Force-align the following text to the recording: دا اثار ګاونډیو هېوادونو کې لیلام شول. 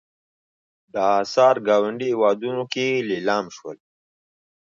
دا 0.93 1.05
اثار 1.23 1.55
ګاونډیو 1.67 2.11
هېوادونو 2.11 2.63
کې 2.73 2.87
لیلام 3.09 3.45
شول. 3.55 3.77